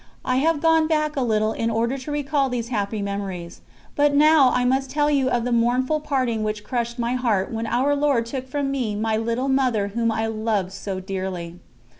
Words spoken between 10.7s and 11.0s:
so